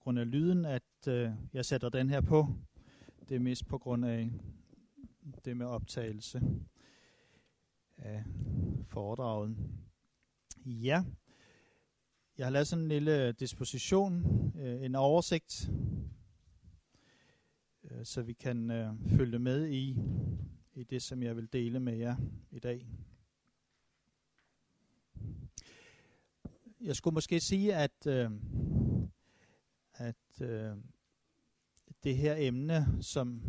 [0.00, 2.46] grund af lyden, at øh, jeg sætter den her på.
[3.28, 4.30] Det er mest på grund af
[5.44, 6.42] det med optagelse
[7.96, 8.24] af
[8.86, 9.56] foredraget.
[10.66, 11.04] Ja,
[12.38, 14.24] jeg har lavet sådan en lille disposition,
[14.58, 15.70] øh, en oversigt,
[17.84, 19.96] øh, så vi kan øh, følge med i,
[20.74, 22.16] i det, som jeg vil dele med jer
[22.50, 22.86] i dag.
[26.80, 28.30] Jeg skulle måske sige, at, øh,
[30.30, 30.76] at øh,
[32.04, 33.42] det her emne, som,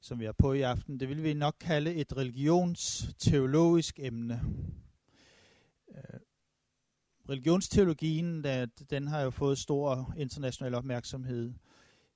[0.00, 4.42] som vi er på i aften, det vil vi nok kalde et religionsteologisk emne.
[5.88, 6.20] Øh,
[7.28, 11.52] religionsteologien, der, den har jo fået stor international opmærksomhed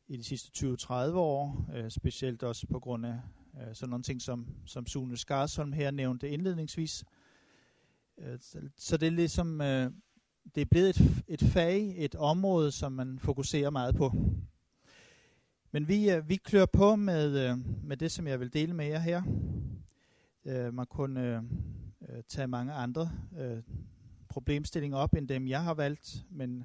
[0.09, 3.21] i de sidste 20-30 år, øh, specielt også på grund af
[3.61, 7.05] øh, sådan nogle ting, som, som Sune Skarsholm her nævnte indledningsvis.
[8.19, 9.91] Øh, så, så det er ligesom, øh,
[10.55, 14.13] det er blevet et, et fag, et område, som man fokuserer meget på.
[15.73, 18.87] Men vi, øh, vi klør på med, øh, med det, som jeg vil dele med
[18.87, 19.23] jer her.
[20.45, 21.43] Øh, man kunne øh,
[22.09, 23.63] øh tage mange andre øh,
[24.29, 26.65] problemstillinger op, end dem jeg har valgt, men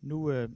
[0.00, 0.48] nu øh,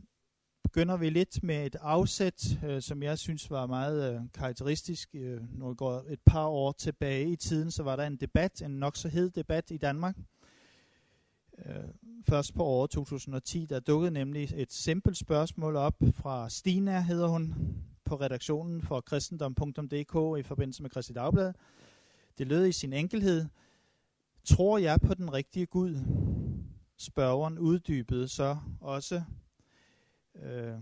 [0.62, 5.08] begynder vi lidt med et afsæt, øh, som jeg synes var meget øh, karakteristisk.
[5.14, 8.62] Øh, når vi går et par år tilbage i tiden, så var der en debat,
[8.62, 10.16] en nok så hed debat i Danmark.
[11.64, 11.84] Øh,
[12.28, 17.54] først på året 2010, der dukkede nemlig et simpelt spørgsmål op fra Stina, hedder hun,
[18.04, 21.52] på redaktionen for kristendom.dk i forbindelse med Kristi Dagblad.
[22.38, 23.46] Det lød i sin enkelhed,
[24.46, 25.98] Tror jeg på den rigtige Gud?
[26.96, 29.22] Spørgeren uddybede så også,
[30.34, 30.74] øh,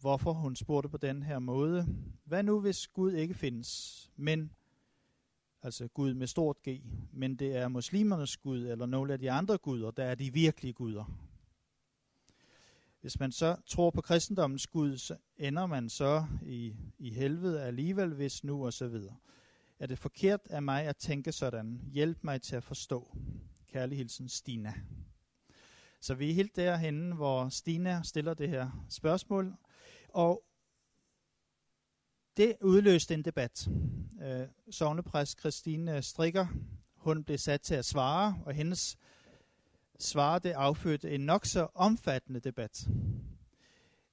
[0.00, 1.86] hvorfor hun spurgte på den her måde.
[2.24, 4.50] Hvad nu, hvis Gud ikke findes, men,
[5.62, 6.80] altså Gud med stort G,
[7.12, 10.72] men det er muslimernes Gud, eller nogle af de andre guder, der er de virkelige
[10.72, 11.04] guder.
[13.00, 18.14] Hvis man så tror på kristendommens Gud, så ender man så i, i helvede alligevel,
[18.14, 19.16] hvis nu og så videre.
[19.78, 21.80] Er det forkert af mig at tænke sådan?
[21.92, 23.16] Hjælp mig til at forstå.
[23.72, 24.74] Kærlig hilsen, Stina.
[26.00, 29.54] Så vi er helt derhenne, hvor Stina stiller det her spørgsmål.
[30.08, 30.47] Og
[32.38, 33.68] det udløste en debat.
[34.22, 36.46] Øh, Sognepræst Christine Strikker,
[36.96, 38.98] hun blev sat til at svare, og hendes
[39.98, 42.88] svar det affødte en nok så omfattende debat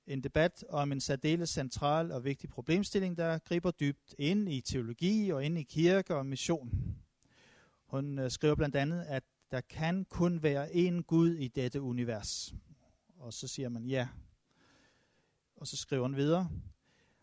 [0.08, 5.30] en debat om en særdeles central og vigtig problemstilling, der griber dybt ind i teologi
[5.30, 6.96] og ind i kirke og mission.
[7.86, 12.54] Hun øh, skriver blandt andet, at der kan kun være én Gud i dette univers.
[13.18, 14.08] Og så siger man ja.
[15.56, 16.50] Og så skriver hun videre.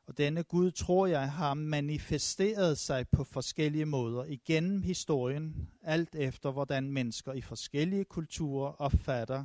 [0.07, 6.51] Og denne Gud, tror jeg, har manifesteret sig på forskellige måder igennem historien, alt efter
[6.51, 9.45] hvordan mennesker i forskellige kulturer opfatter,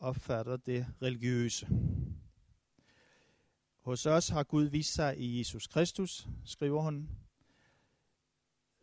[0.00, 1.68] opfatter det religiøse.
[3.80, 7.08] Hos os har Gud vist sig i Jesus Kristus, skriver hun,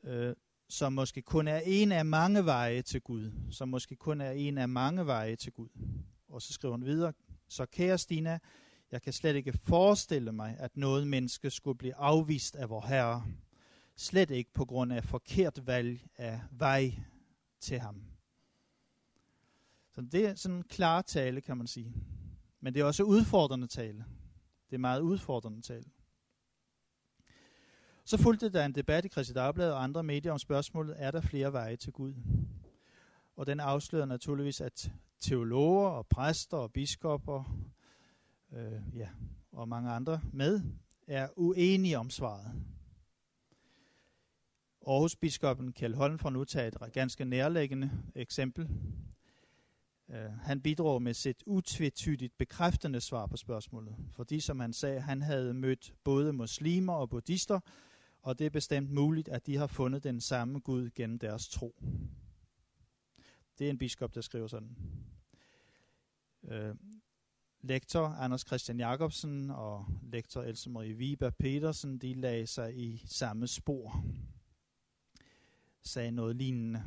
[0.03, 0.36] øh,
[0.68, 3.32] som måske kun er en af mange veje til Gud.
[3.52, 5.70] Som måske kun er en af mange veje til Gud.
[6.30, 7.14] Og så skriver hun videre,
[7.47, 8.40] så kære Stina,
[8.91, 13.25] jeg kan slet ikke forestille mig, at noget menneske skulle blive afvist af vor Herre.
[13.96, 16.96] Slet ikke på grund af forkert valg af vej
[17.59, 18.01] til ham.
[19.91, 21.94] Så det er sådan en klar tale, kan man sige.
[22.59, 24.06] Men det er også udfordrende tale.
[24.69, 25.85] Det er meget udfordrende tale.
[28.06, 31.22] Så fulgte der en debat i Christi Dagblad og andre medier om spørgsmålet, er der
[31.22, 32.13] flere veje til Gud?
[33.35, 37.44] Og den afslører naturligvis, at teologer og præster og biskopper
[38.54, 39.10] øh, ja,
[39.52, 40.62] og mange andre med
[41.08, 42.52] er uenige om svaret.
[44.88, 48.70] Aarhusbiskoppen Kjeld Holm får nu taget et ganske nærliggende eksempel.
[50.08, 55.22] Uh, han bidrog med sit utvetydigt bekræftende svar på spørgsmålet, fordi som han sagde, han
[55.22, 57.60] havde mødt både muslimer og buddhister,
[58.22, 61.76] og det er bestemt muligt, at de har fundet den samme Gud gennem deres tro.
[63.60, 64.78] Det er en biskop, der skriver sådan.
[66.42, 66.76] Uh,
[67.66, 73.47] lektor Anders Christian Jacobsen og lektor Else Marie Viber Petersen, de lagde sig i samme
[73.47, 74.03] spor.
[75.82, 76.84] Sagde noget lignende.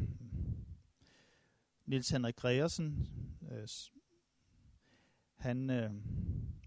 [1.86, 3.08] Nils Henrik Gregersen,
[3.50, 3.68] øh,
[5.36, 5.90] han, øh,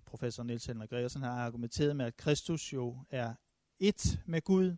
[0.05, 3.33] professor Nils Henrik Gregersen, har argumenteret med, at Kristus jo er
[3.79, 4.75] et med Gud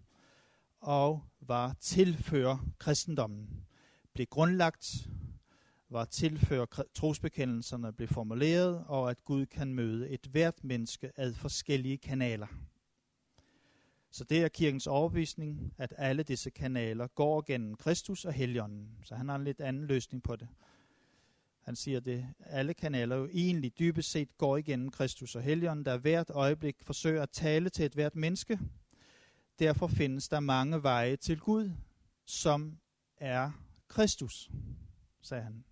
[0.80, 3.66] og var tilfører kristendommen.
[4.14, 5.10] Blev grundlagt,
[5.94, 11.98] var tilfører trosbekendelserne blev formuleret, og at Gud kan møde et hvert menneske ad forskellige
[11.98, 12.48] kanaler.
[14.12, 18.98] Så det er kirkens overbevisning, at alle disse kanaler går gennem Kristus og Helligånden.
[19.04, 20.48] Så han har en lidt anden løsning på det.
[21.62, 25.98] Han siger det, alle kanaler jo egentlig dybest set går igennem Kristus og Helligånden, der
[25.98, 28.60] hvert øjeblik forsøger at tale til et hvert menneske.
[29.60, 31.72] Derfor findes der mange veje til Gud,
[32.26, 32.78] som
[33.18, 33.52] er
[33.88, 34.52] Kristus,
[35.22, 35.64] sagde han.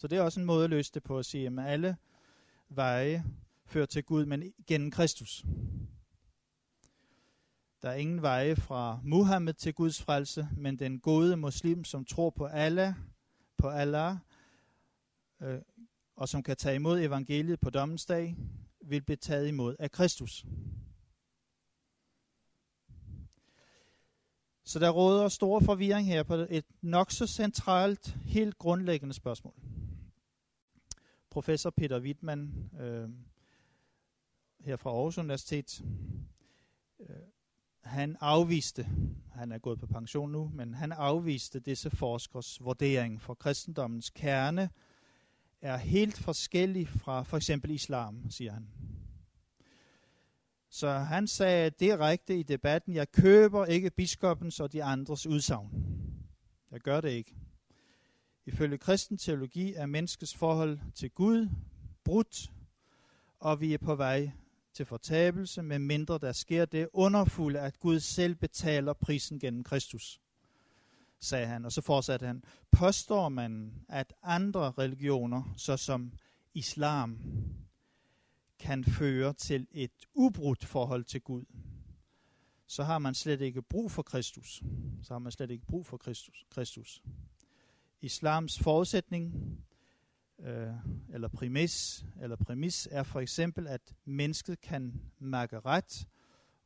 [0.00, 1.96] Så det er også en måde at løse det på at sige, at alle
[2.68, 3.24] veje
[3.66, 5.44] fører til Gud, men gennem Kristus.
[7.82, 12.30] Der er ingen veje fra Muhammed til Guds frelse, men den gode muslim, som tror
[12.30, 12.94] på Allah,
[13.56, 14.16] på Allah,
[15.42, 15.60] øh,
[16.16, 18.36] og som kan tage imod evangeliet på dommens dag,
[18.80, 20.44] vil blive taget imod af Kristus.
[24.64, 29.69] Så der råder stor forvirring her på et nok så centralt, helt grundlæggende spørgsmål.
[31.30, 33.08] Professor Peter Wittmann øh,
[34.60, 35.82] her fra Aarhus Universitet,
[37.00, 37.16] øh,
[37.80, 38.88] han afviste,
[39.32, 44.70] han er gået på pension nu, men han afviste disse forskers vurdering for kristendommens kerne
[45.60, 48.68] er helt forskellig fra for eksempel islam, siger han.
[50.70, 55.70] Så han sagde direkte i debatten, jeg køber ikke biskopens og de andres udsagn.
[56.70, 57.34] Jeg gør det ikke.
[58.46, 61.48] Ifølge kristen teologi er menneskets forhold til Gud
[62.04, 62.52] brudt,
[63.38, 64.30] og vi er på vej
[64.72, 70.20] til fortabelse, med mindre der sker det underfulde, at Gud selv betaler prisen gennem Kristus,
[71.20, 71.64] sagde han.
[71.64, 76.12] Og så fortsatte han, påstår man, at andre religioner, såsom
[76.54, 77.18] islam,
[78.58, 81.44] kan føre til et ubrudt forhold til Gud,
[82.66, 84.62] så har man slet ikke brug for Kristus.
[85.02, 86.46] Så har man slet ikke brug for Kristus.
[86.50, 87.02] Kristus.
[88.02, 89.34] Islams forudsætning
[90.40, 90.74] øh,
[91.12, 96.08] eller præmis, eller præmis er for eksempel, at mennesket kan mærke ret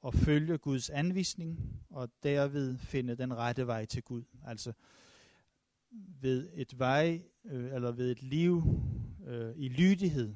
[0.00, 4.24] og følge Guds anvisning, og derved finde den rette vej til Gud.
[4.46, 4.72] Altså
[6.20, 8.62] ved et vej, øh, eller ved et liv
[9.26, 10.34] øh, i lydighed,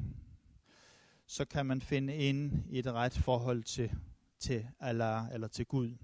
[1.26, 3.90] så kan man finde ind i et ret forhold til,
[4.38, 5.96] til Allah eller til Gud.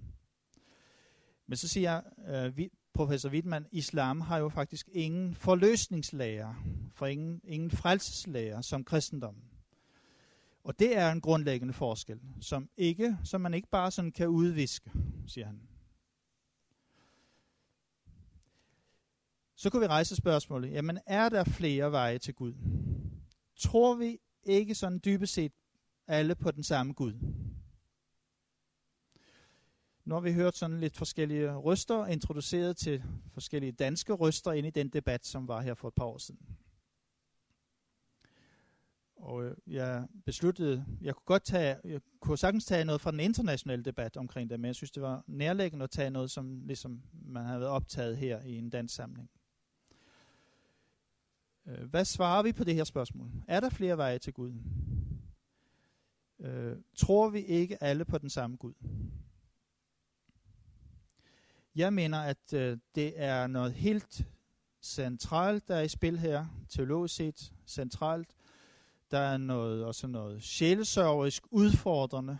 [1.47, 6.55] Men så siger øh, vi, professor Wittmann, islam har jo faktisk ingen forløsningslærer,
[6.93, 9.43] for ingen, ingen frelseslærer som kristendommen.
[10.63, 14.91] Og det er en grundlæggende forskel, som, ikke, som man ikke bare sådan kan udviske,
[15.27, 15.61] siger han.
[19.55, 22.53] Så kunne vi rejse spørgsmålet, jamen er der flere veje til Gud?
[23.55, 25.51] Tror vi ikke sådan dybest set
[26.07, 27.13] alle på den samme Gud?
[30.05, 33.03] Nu har vi hørt sådan lidt forskellige røster introduceret til
[33.33, 36.57] forskellige danske røster ind i den debat, som var her for et par år siden.
[39.15, 43.19] Og øh, jeg besluttede, jeg kunne godt tage, jeg kunne sagtens tage noget fra den
[43.19, 47.01] internationale debat omkring det, men jeg synes, det var nærliggende at tage noget, som ligesom
[47.13, 49.29] man havde optaget her i en dansk samling.
[51.67, 53.31] Øh, hvad svarer vi på det her spørgsmål?
[53.47, 54.53] Er der flere veje til Gud?
[56.39, 58.73] Øh, tror vi ikke alle på den samme Gud?
[61.75, 64.27] Jeg mener, at øh, det er noget helt
[64.81, 68.35] centralt, der er i spil her, teologisk set centralt.
[69.11, 72.37] Der er noget, også noget sjælesørgerisk udfordrende.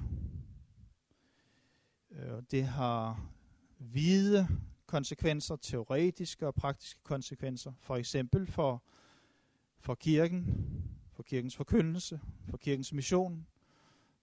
[2.12, 3.30] Øh, det har
[3.78, 4.48] hvide
[4.86, 7.74] konsekvenser, teoretiske og praktiske konsekvenser.
[7.80, 8.84] For eksempel for,
[9.80, 10.46] for kirken,
[11.12, 13.48] for kirkens forkyndelse, for kirkens mission,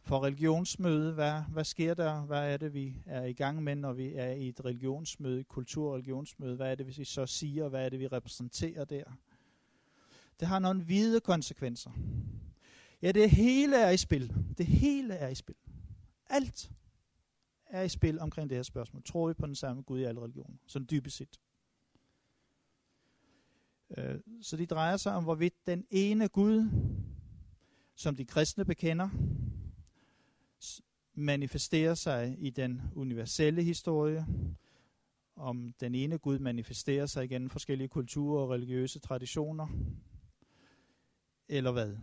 [0.03, 1.13] for religionsmøde.
[1.13, 2.21] Hvad, hvad sker der?
[2.21, 5.49] Hvad er det, vi er i gang med, når vi er i et religionsmøde, et
[5.49, 6.57] kultur- og religionsmøde?
[6.57, 7.69] Hvad er det, vi så siger?
[7.69, 9.05] Hvad er det, vi repræsenterer der?
[10.41, 11.91] Det har nogle hvide konsekvenser.
[13.03, 14.35] Ja, det hele er i spil.
[14.59, 15.57] Det hele er i spil.
[16.29, 16.71] Alt
[17.67, 19.03] er i spil omkring det her spørgsmål.
[19.03, 20.57] Tror vi på den samme Gud i alle religioner?
[20.67, 21.41] Sådan dybest set.
[23.99, 26.71] Øh, så det drejer sig om, hvorvidt den ene Gud,
[27.95, 29.09] som de kristne bekender,
[31.15, 34.27] manifesterer sig i den universelle historie,
[35.37, 39.69] om den ene Gud manifesterer sig igennem forskellige kulturer og religiøse traditioner,
[41.49, 41.97] eller hvad.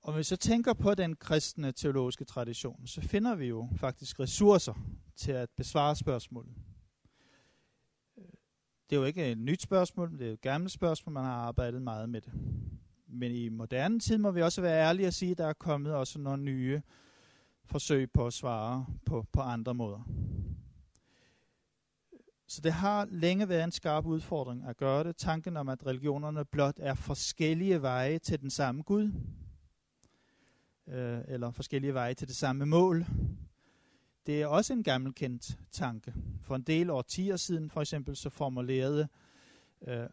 [0.00, 4.20] Og hvis vi så tænker på den kristne teologiske tradition, så finder vi jo faktisk
[4.20, 4.74] ressourcer
[5.16, 6.54] til at besvare spørgsmålet.
[8.90, 11.82] Det er jo ikke et nyt spørgsmål, det er et gammelt spørgsmål, man har arbejdet
[11.82, 12.32] meget med det
[13.14, 15.94] men i moderne tid må vi også være ærlige og sige, at der er kommet
[15.94, 16.82] også nogle nye
[17.64, 20.08] forsøg på at svare på, på andre måder.
[22.46, 25.16] Så det har længe været en skarp udfordring at gøre det.
[25.16, 29.12] Tanken om, at religionerne blot er forskellige veje til den samme Gud,
[30.88, 33.06] øh, eller forskellige veje til det samme mål,
[34.26, 36.14] det er også en gammelkendt tanke.
[36.42, 39.08] For en del årtier siden for eksempel så formulerede
[39.88, 40.06] øh,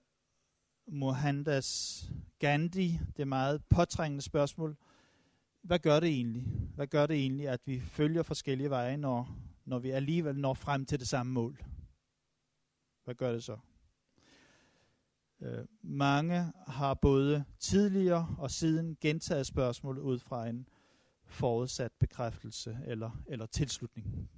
[0.87, 4.77] Mohandas Gandhi, det meget påtrængende spørgsmål,
[5.61, 6.43] hvad gør det egentlig?
[6.75, 10.85] Hvad gør det egentlig, at vi følger forskellige veje, når, når vi alligevel når frem
[10.85, 11.63] til det samme mål?
[13.03, 13.57] Hvad gør det så?
[15.41, 20.67] Øh, mange har både tidligere og siden gentaget spørgsmålet ud fra en
[21.25, 24.29] forudsat bekræftelse eller, eller tilslutning.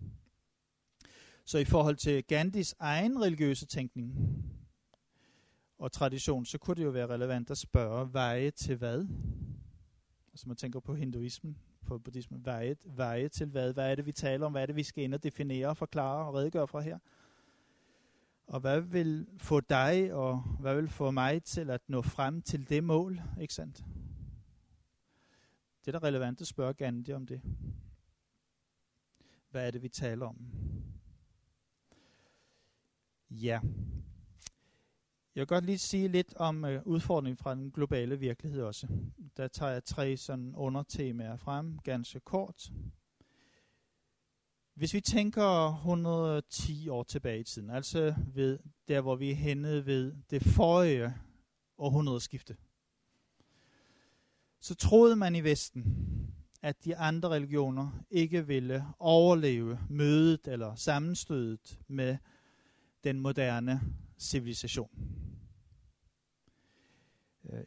[1.46, 4.16] Så i forhold til Gandhis egen religiøse tænkning
[5.84, 9.08] og tradition, så kunne det jo være relevant at spørge, veje til hvad?
[10.32, 13.74] Altså man tænker på hinduismen, på buddhismen, veje, veje til hvad?
[13.74, 14.52] Hvad er det, vi taler om?
[14.52, 17.00] Hvad er det, vi skal ind og definere, og forklare og redegøre for her?
[18.48, 22.70] Og hvad vil få dig, og hvad vil få mig til at nå frem til
[22.70, 23.86] det mål, ikke sandt?
[25.86, 27.42] Det er da relevant at spørge Gandhi om det.
[29.52, 30.38] Hvad er det, vi taler om?
[33.30, 33.60] Ja.
[35.36, 38.88] Jeg vil godt lige sige lidt om øh, udfordringen fra den globale virkelighed også.
[39.38, 42.72] Der tager jeg tre sådan undertemaer frem, ganske kort.
[44.74, 49.86] Hvis vi tænker 110 år tilbage i tiden, altså ved der, hvor vi er henne
[49.86, 51.14] ved det forrige
[51.78, 52.58] århundredeskifte,
[54.60, 55.86] så troede man i Vesten,
[56.62, 62.18] at de andre religioner ikke ville overleve mødet eller sammenstødet med
[63.04, 63.82] den moderne
[64.24, 64.90] civilisation.
[67.50, 67.64] Øh,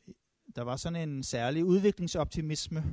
[0.57, 2.85] der var sådan en særlig udviklingsoptimisme,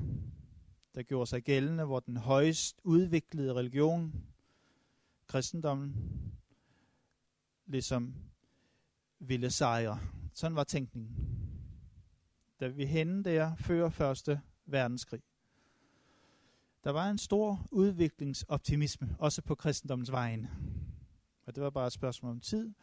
[0.96, 4.14] der gjorde sig gældende, hvor den højst udviklede religion,
[5.28, 5.96] kristendommen,
[7.66, 8.16] ligesom
[9.20, 10.00] ville sejre.
[10.34, 11.16] Sådan var tænkningen.
[12.60, 15.22] Da vi henne der før første verdenskrig.
[16.84, 20.48] Der var en stor udviklingsoptimisme, også på kristendommens vejen.
[21.46, 22.74] Og det var bare et spørgsmål om tid,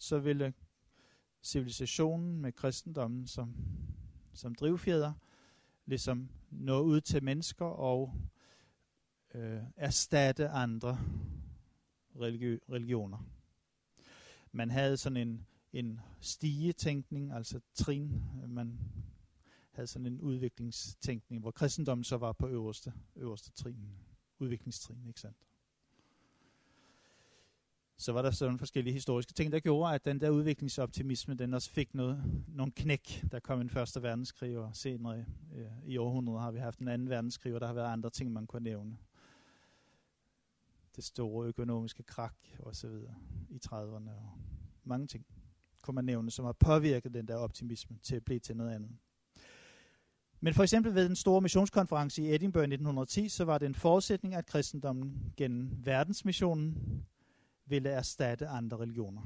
[0.00, 0.54] så ville
[1.42, 3.56] civilisationen med kristendommen som,
[4.32, 5.12] som drivfjeder
[5.86, 8.14] ligesom nå ud til mennesker og
[9.34, 10.98] øh, erstatte andre
[12.14, 13.26] religi- religioner.
[14.52, 18.22] Man havde sådan en, en stigetænkning, altså trin.
[18.48, 18.78] Man
[19.70, 23.88] havde sådan en udviklingstænkning, hvor kristendommen så var på øverste, øverste trin,
[24.38, 25.49] udviklingstrin, ikke sandt?
[28.00, 31.70] Så var der sådan forskellige historiske ting, der gjorde, at den der udviklingsoptimisme, den også
[31.70, 33.24] fik noget, nogle knæk.
[33.32, 35.24] Der kom en første verdenskrig, og senere
[35.56, 38.32] øh, i århundredet har vi haft en anden verdenskrig, og der har været andre ting,
[38.32, 38.96] man kunne nævne.
[40.96, 43.14] Det store økonomiske krak og så videre
[43.50, 44.32] i 30'erne og
[44.84, 45.26] mange ting
[45.82, 48.90] kunne man nævne, som har påvirket den der optimisme til at blive til noget andet.
[50.40, 53.74] Men for eksempel ved den store missionskonference i Edinburgh i 1910, så var det en
[53.74, 57.04] forudsætning, at kristendommen gennem verdensmissionen
[57.70, 59.22] ville erstatte andre religioner.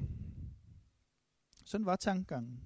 [1.64, 2.60] Sådan var tankegangen.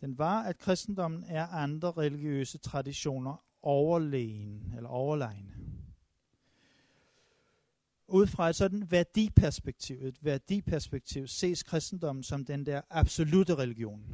[0.00, 5.54] Den var, at kristendommen er andre religiøse traditioner overlegen eller overlegne.
[8.08, 14.04] Ud fra et sådan værdiperspektiv, et værdiperspektiv, ses kristendommen som den der absolute religion.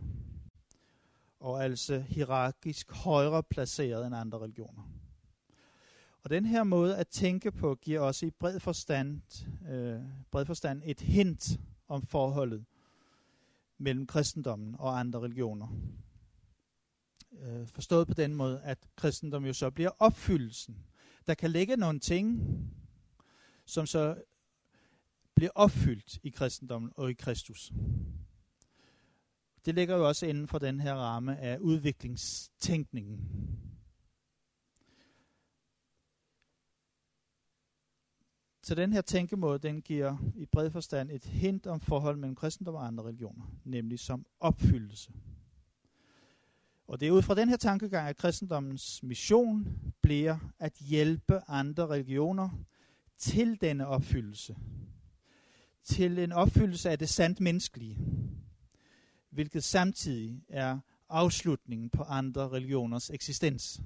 [1.41, 4.96] Og altså hierarkisk højere placeret end andre religioner.
[6.27, 9.23] Og den her måde at tænke på giver også i bred forstand,
[9.71, 12.65] øh, bred forstand et hint om forholdet
[13.79, 15.69] mellem kristendommen og andre religioner.
[17.33, 20.77] Øh, forstået på den måde, at kristendommen jo så bliver opfyldelsen.
[21.27, 22.43] Der kan ligge nogle ting,
[23.65, 24.23] som så
[25.35, 27.73] bliver opfyldt i kristendommen og i Kristus.
[29.65, 33.21] Det ligger jo også inden for den her ramme af udviklingstænkningen.
[38.67, 42.75] Så den her tænkemåde, den giver i bred forstand et hint om forhold mellem kristendom
[42.75, 45.13] og andre religioner, nemlig som opfyldelse.
[46.87, 51.87] Og det er ud fra den her tankegang, at kristendommens mission bliver at hjælpe andre
[51.87, 52.51] religioner
[53.19, 54.57] til denne opfyldelse.
[55.85, 57.99] Til en opfyldelse af det sandt menneskelige,
[59.31, 63.81] hvilket samtidig er afslutningen på andre religioners eksistens.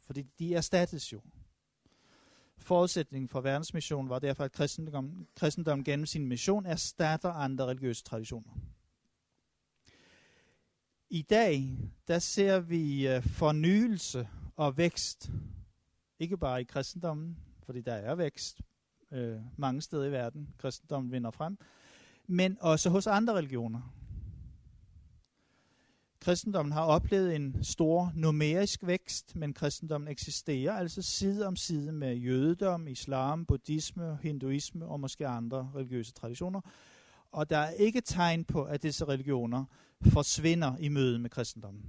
[0.00, 1.20] Fordi de erstattes jo.
[2.64, 8.50] Forudsætningen for verdensmissionen var derfor, at kristendom, kristendom gennem sin mission erstatter andre religiøse traditioner.
[11.10, 11.78] I dag,
[12.08, 15.30] der ser vi uh, fornyelse og vækst.
[16.18, 18.60] Ikke bare i kristendommen, fordi der er vækst
[19.10, 19.18] uh,
[19.56, 20.54] mange steder i verden.
[20.58, 21.58] Kristendommen vinder frem.
[22.26, 23.93] Men også hos andre religioner.
[26.24, 32.14] Kristendommen har oplevet en stor numerisk vækst, men kristendommen eksisterer altså side om side med
[32.16, 36.60] jødedom, islam, buddhisme, hinduisme og måske andre religiøse traditioner.
[37.30, 39.64] Og der er ikke tegn på, at disse religioner
[40.00, 41.84] forsvinder i møde med kristendommen.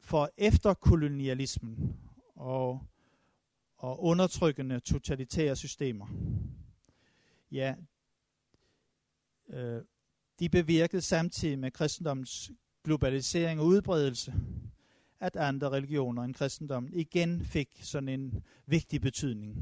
[0.00, 1.96] For efter kolonialismen
[2.34, 2.86] og,
[3.76, 6.06] og undertrykkende totalitære systemer,
[7.52, 7.74] ja,
[9.48, 9.82] øh,
[10.40, 12.50] de bevirkede samtidig med kristendommens
[12.84, 14.34] globalisering og udbredelse,
[15.20, 19.56] at andre religioner end kristendommen igen fik sådan en vigtig betydning.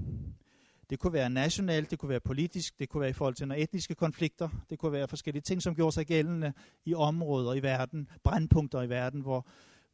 [0.91, 3.63] Det kunne være nationalt, det kunne være politisk, det kunne være i forhold til nogle
[3.63, 6.53] etniske konflikter, det kunne være forskellige ting, som gjorde sig gældende
[6.85, 9.47] i områder i verden, brandpunkter i verden, hvor,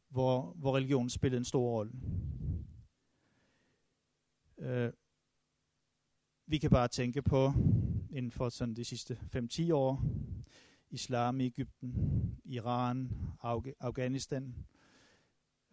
[0.09, 1.91] hvor, hvor religion spillede en stor rolle.
[4.59, 4.91] Øh,
[6.47, 7.53] vi kan bare tænke på,
[8.11, 10.03] inden for sådan de sidste 5-10 år,
[10.91, 11.93] islam i Ægypten,
[12.45, 13.11] Iran,
[13.43, 14.55] Af- Afghanistan.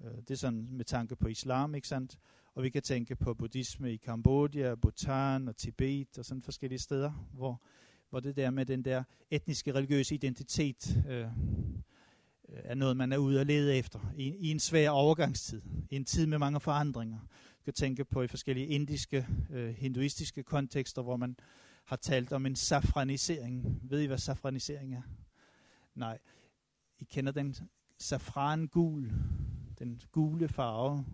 [0.05, 2.19] Øh, det er sådan med tanke på islam, ikke sandt?
[2.55, 7.11] Og vi kan tænke på buddhisme i Kambodja, Bhutan og Tibet og sådan forskellige steder,
[7.33, 7.63] hvor,
[8.11, 11.27] hvor det der med den der etniske religiøse identitet øh, øh,
[12.49, 16.05] er noget, man er ude at lede efter i, i en svær overgangstid, i en
[16.05, 17.19] tid med mange forandringer.
[17.59, 21.37] Vi kan tænke på i forskellige indiske, øh, hinduistiske kontekster, hvor man
[21.87, 23.81] har talt om en safranisering.
[23.83, 25.03] Ved I, hvad safranisering er?
[25.95, 26.19] Nej.
[26.99, 27.57] I kender den
[27.99, 29.13] safran gul,
[29.79, 31.05] den gule farve,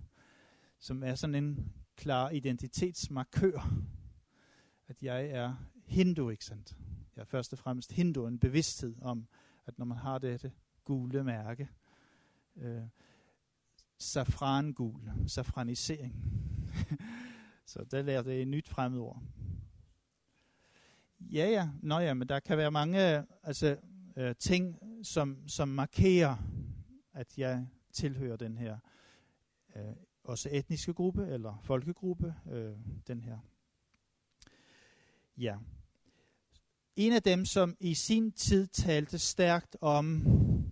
[0.78, 3.72] som er sådan en klar identitetsmarkør,
[4.88, 6.76] at jeg er hindu, ikke sandt?
[7.16, 9.26] Jeg er først og fremmest hindu, en bevidsthed om,
[9.66, 10.52] at når man har dette
[10.84, 11.68] gule mærke,
[12.56, 12.82] øh,
[13.98, 16.14] safrangul, safranisering.
[17.66, 19.22] Så der lærte jeg et nyt fremmedord.
[21.30, 23.76] Ja, ja, nå ja, men der kan være mange altså,
[24.16, 26.36] øh, ting, som, som markerer,
[27.12, 28.78] at jeg tilhører den her
[29.76, 29.82] øh,
[30.24, 32.76] også etniske gruppe eller folkegruppe, øh,
[33.06, 33.38] den her.
[35.36, 35.56] Ja.
[36.96, 40.26] En af dem, som i sin tid talte stærkt om,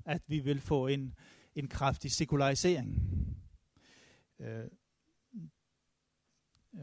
[0.05, 1.15] at vi vil få en,
[1.55, 3.03] en kraftig sekularisering.
[4.39, 4.65] Øh,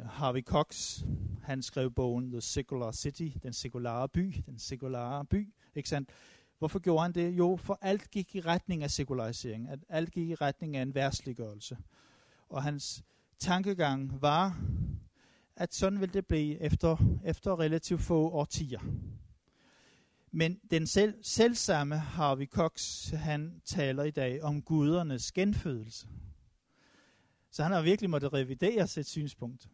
[0.05, 1.01] Harvey Cox,
[1.43, 6.09] han skrev bogen The Secular City, den sekulære by, den sekulære by, ikke sandt?
[6.59, 7.31] Hvorfor gjorde han det?
[7.31, 10.95] Jo, for alt gik i retning af sekularisering, at alt gik i retning af en
[10.95, 11.77] værsliggørelse
[12.49, 13.03] og hans
[13.39, 14.61] tankegang var,
[15.55, 18.79] at sådan vil det blive efter, efter relativt få årtier.
[20.31, 26.07] Men den selv, selvsamme Harvey Cox, han taler i dag om gudernes genfødelse.
[27.57, 29.69] Så han har virkelig måttet revidere sit synspunkt.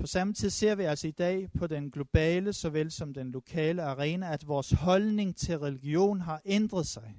[0.00, 3.82] På samme tid ser vi altså i dag på den globale såvel som den lokale
[3.82, 7.16] arena, at vores holdning til religion har ændret sig.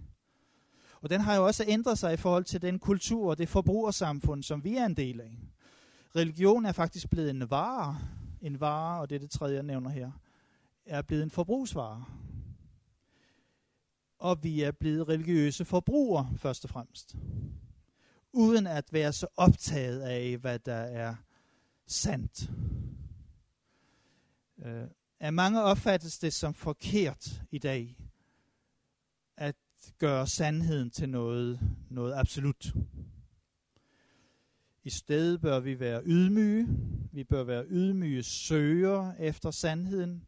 [1.01, 4.43] Og den har jo også ændret sig i forhold til den kultur og det forbrugersamfund,
[4.43, 5.37] som vi er en del af.
[6.15, 7.97] Religion er faktisk blevet en vare.
[8.41, 10.11] En vare, og det er det tredje, jeg nævner her,
[10.85, 12.05] er blevet en forbrugsvare.
[14.19, 17.15] Og vi er blevet religiøse forbrugere, først og fremmest.
[18.33, 21.15] Uden at være så optaget af, hvad der er
[21.87, 22.49] sandt.
[24.57, 24.89] Uh,
[25.19, 27.97] af mange opfattes det som forkert i dag,
[29.37, 29.55] at
[29.97, 32.73] gøre sandheden til noget, noget absolut.
[34.83, 36.67] I stedet bør vi være ydmyge.
[37.11, 40.25] Vi bør være ydmyge søger efter sandheden.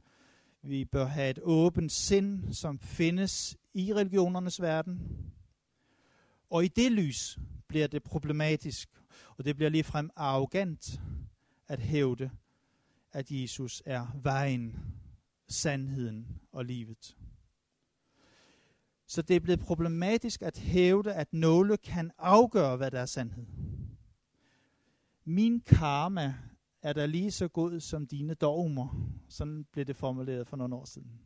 [0.62, 5.02] Vi bør have et åbent sind, som findes i religionernes verden.
[6.50, 7.40] Og i det lys
[7.74, 8.90] bliver det problematisk,
[9.38, 11.02] og det bliver ligefrem arrogant
[11.68, 12.32] at hævde,
[13.12, 14.76] at Jesus er vejen,
[15.48, 17.18] sandheden og livet.
[19.08, 23.46] Så det er blevet problematisk at hævde, at nogle kan afgøre, hvad der er sandhed.
[25.26, 26.36] Min karma
[26.82, 29.10] er da lige så god som dine dogmer.
[29.30, 31.20] Sådan blev det formuleret for nogle år siden.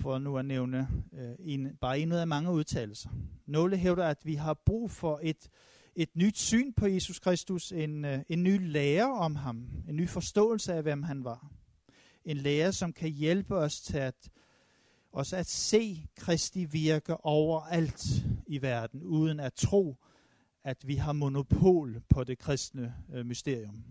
[0.00, 3.10] For nu at nævne øh, en, bare en ud af mange udtalelser.
[3.46, 5.50] Nogle hævder, at vi har brug for et,
[5.96, 10.08] et nyt syn på Jesus Kristus, en, øh, en ny lære om ham, en ny
[10.08, 11.50] forståelse af, hvem han var.
[12.24, 14.30] En lære, som kan hjælpe os til at
[15.12, 18.04] også at se Kristi virke overalt
[18.46, 19.96] i verden, uden at tro,
[20.64, 23.84] at vi har monopol på det kristne øh, mysterium.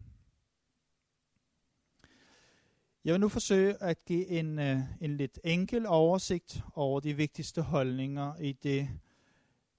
[3.05, 7.62] Jeg vil nu forsøge at give en, øh, en lidt enkel oversigt over de vigtigste
[7.62, 8.89] holdninger i det,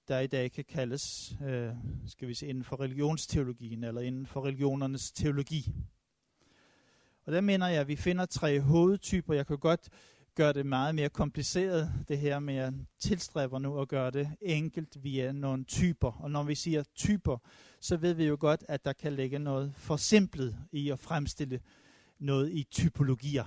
[0.07, 1.69] der i dag kan kaldes, øh,
[2.07, 5.71] skal vi se, inden for religionsteologien, eller inden for religionernes teologi.
[7.25, 9.33] Og der mener jeg, at vi finder tre hovedtyper.
[9.33, 9.89] Jeg kan godt
[10.35, 15.03] gøre det meget mere kompliceret, det her med at tilstræber nu at gøre det enkelt
[15.03, 16.11] via nogle typer.
[16.11, 17.37] Og når vi siger typer,
[17.79, 21.59] så ved vi jo godt, at der kan ligge noget forsimplet i at fremstille
[22.19, 23.43] noget i typologier.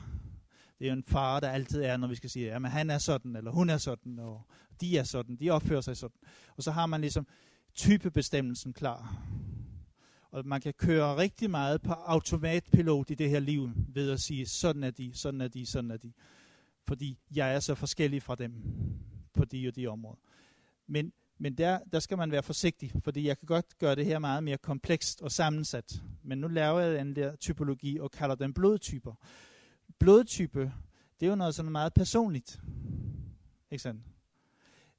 [0.78, 2.98] Det er jo en far, der altid er, når vi skal sige, at han er
[2.98, 4.46] sådan, eller hun er sådan, og
[4.80, 6.16] de er sådan, de opfører sig sådan.
[6.56, 7.26] Og så har man ligesom
[7.74, 9.22] typebestemmelsen klar.
[10.30, 14.46] Og man kan køre rigtig meget på automatpilot i det her liv, ved at sige,
[14.46, 16.12] sådan er de, sådan er de, sådan er de.
[16.88, 18.52] Fordi jeg er så forskellig fra dem
[19.35, 20.20] på de og de områder.
[20.87, 24.18] Men, men der, der skal man være forsigtig, fordi jeg kan godt gøre det her
[24.18, 26.02] meget mere komplekst og sammensat.
[26.22, 29.14] Men nu laver jeg den der typologi og kalder den blodtyper.
[29.98, 30.72] Blodtype,
[31.20, 32.61] det er jo noget sådan meget personligt.
[33.70, 34.02] Ikke sandt?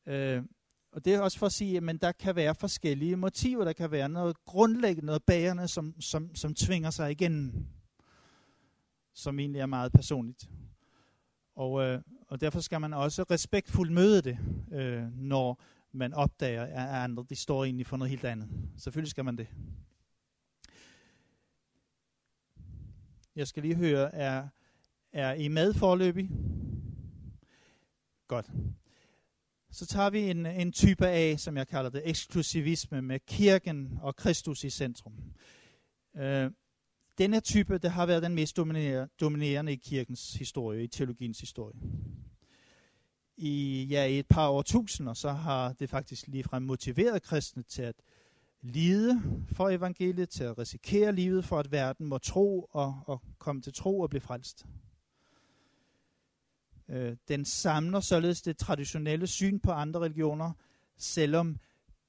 [0.05, 0.43] Øh,
[0.91, 3.63] og det er også for at sige, at der kan være forskellige motiver.
[3.63, 7.65] Der kan være noget grundlæggende, noget bærende, som, som, som tvinger sig igennem.
[9.13, 10.49] Som egentlig er meget personligt.
[11.55, 14.37] Og, øh, og derfor skal man også respektfuldt møde det,
[14.71, 15.61] øh, når
[15.93, 18.49] man opdager, at andre de står egentlig for noget helt andet.
[18.77, 19.47] Selvfølgelig skal man det.
[23.35, 24.47] Jeg skal lige høre, er,
[25.11, 26.29] er I med forløbig?
[28.27, 28.49] Godt.
[29.71, 34.15] Så tager vi en, en type A, som jeg kalder det, eksklusivisme med kirken og
[34.15, 35.13] Kristus i centrum.
[36.15, 36.51] Øh,
[37.17, 38.57] denne type, det har været den mest
[39.19, 41.75] dominerende i kirkens historie, i teologiens historie.
[43.37, 47.95] I, ja, i et par årtusinder, så har det faktisk ligefrem motiveret kristne til at
[48.61, 53.61] lide for evangeliet, til at risikere livet for, at verden må tro og, og komme
[53.61, 54.65] til tro og blive frelst.
[56.89, 60.51] Øh, den samler således det traditionelle syn på andre religioner,
[60.97, 61.57] selvom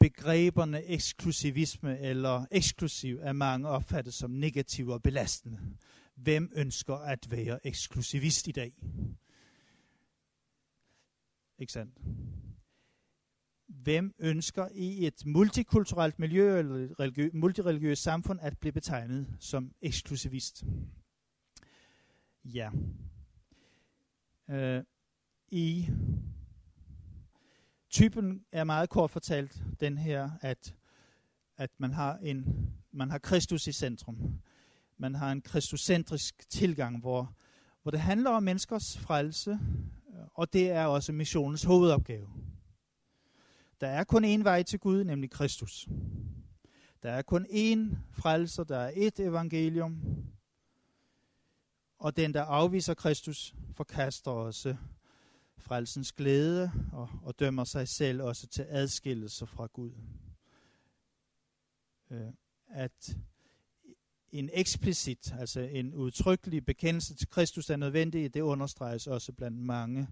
[0.01, 5.59] begreberne eksklusivisme eller eksklusiv er mange opfattet som negative og belastende.
[6.15, 8.73] Hvem ønsker at være eksklusivist i dag?
[11.59, 11.99] Ikke sandt?
[13.67, 20.65] Hvem ønsker i et multikulturelt miljø eller religiø- multireligiøst samfund at blive betegnet som eksklusivist?
[22.45, 22.71] Ja.
[24.51, 24.85] Øh,
[25.49, 25.89] I
[27.91, 30.75] typen er meget kort fortalt den her, at,
[31.57, 34.41] at man, har en, man har Kristus i centrum.
[34.99, 37.37] Man har en kristocentrisk tilgang, hvor,
[37.83, 39.59] hvor det handler om menneskers frelse,
[40.35, 42.29] og det er også missionens hovedopgave.
[43.81, 45.89] Der er kun én vej til Gud, nemlig Kristus.
[47.03, 50.03] Der er kun én frelser, der er ét evangelium,
[51.99, 54.77] og den, der afviser Kristus, forkaster også
[55.59, 59.93] frelsens glæde og, og dømmer sig selv også til adskillelse fra Gud.
[62.11, 62.33] Øh,
[62.67, 63.17] at
[64.35, 70.09] en eksplicit, altså en udtrykkelig bekendelse til Kristus er nødvendig, det understreges også blandt mange,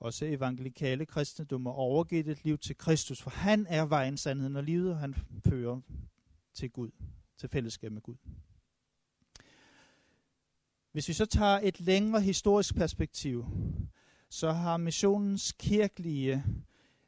[0.00, 4.56] også evangelikale kristne, du må overgive dit liv til Kristus, for han er vejen, sandheden
[4.56, 5.14] og livet, og han
[5.48, 5.80] fører
[6.54, 6.90] til Gud,
[7.38, 8.16] til fællesskab med Gud.
[10.92, 13.46] Hvis vi så tager et længere historisk perspektiv,
[14.30, 16.44] så har missionens kirkelige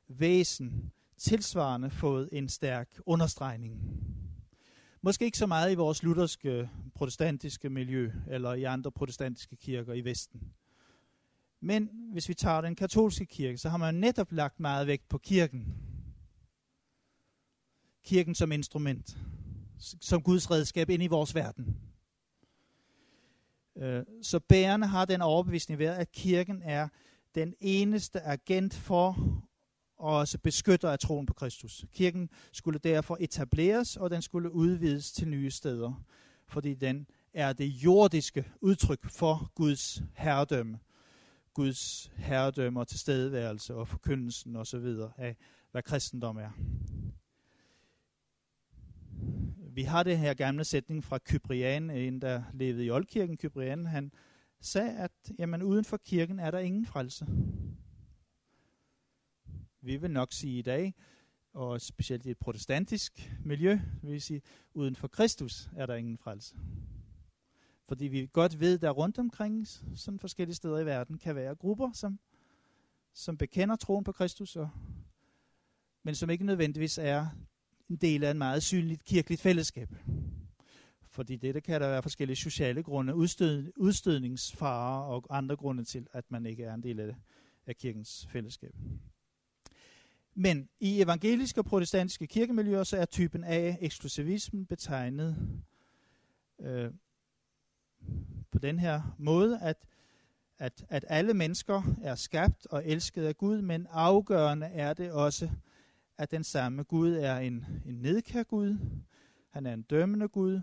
[0.08, 3.80] væsen tilsvarende fået en stærk understregning.
[5.02, 10.04] Måske ikke så meget i vores lutherske protestantiske miljø, eller i andre protestantiske kirker i
[10.04, 10.40] Vesten.
[11.61, 15.18] Men hvis vi tager den katolske kirke, så har man netop lagt meget vægt på
[15.18, 15.74] kirken.
[18.04, 19.18] Kirken som instrument,
[20.00, 21.76] som Guds redskab ind i vores verden.
[23.76, 26.88] Øh, så bærerne har den overbevisning ved, at kirken er
[27.34, 29.16] den eneste agent for
[29.98, 31.84] og også beskytter af troen på Kristus.
[31.92, 36.04] Kirken skulle derfor etableres, og den skulle udvides til nye steder,
[36.48, 40.78] fordi den er det jordiske udtryk for Guds herredømme.
[41.54, 44.96] Guds herredømme og tilstedeværelse og forkyndelsen osv.
[45.16, 45.37] af,
[45.70, 46.50] hvad kristendom er.
[49.74, 53.37] Vi har det her gamle sætning fra Kyprian, en der levede i Oldkirken.
[53.37, 54.12] Kyprian, han
[54.61, 57.26] sagde, at jamen, uden for kirken er der ingen frelse.
[59.88, 60.94] Vi vil nok sige i dag,
[61.53, 64.42] og specielt i et protestantisk miljø, vil vi sige,
[64.74, 66.57] uden for Kristus er der ingen frelse.
[67.87, 71.92] Fordi vi godt ved, der rundt omkring sådan forskellige steder i verden kan være grupper,
[71.92, 72.18] som,
[73.12, 74.70] som bekender troen på Kristus, og,
[76.03, 77.27] men som ikke nødvendigvis er
[77.90, 79.88] en del af en meget synligt kirkeligt fællesskab.
[81.07, 86.07] Fordi det, der kan der være forskellige sociale grunde, udstød, udstødningsfarer og andre grunde til,
[86.12, 87.16] at man ikke er en del af, det,
[87.66, 88.74] af kirkens fællesskab.
[90.40, 95.37] Men i evangeliske og protestantiske kirkemiljøer, så er typen af eksklusivismen betegnet
[96.61, 96.90] øh,
[98.51, 99.77] på den her måde, at,
[100.59, 105.51] at, at alle mennesker er skabt og elsket af Gud, men afgørende er det også,
[106.18, 108.79] at den samme Gud er en, en nedkær Gud,
[109.51, 110.61] han er en dømmende Gud,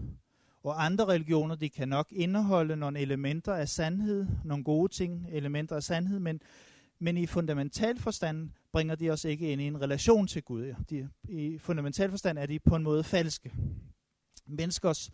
[0.64, 5.76] Og andre religioner, de kan nok indeholde nogle elementer af sandhed, nogle gode ting, elementer
[5.76, 6.42] af sandhed, men,
[7.00, 10.76] men i fundamental forstand bringer de os ikke ind i en relation til Gud.
[10.90, 13.54] De, I fundamental forstand er de på en måde falske.
[14.46, 15.10] Menneskers